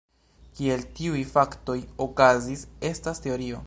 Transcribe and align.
Kiel 0.59 0.81
tiuj 0.99 1.21
faktoj 1.35 1.77
okazis, 2.09 2.69
estas 2.95 3.27
teorio. 3.27 3.59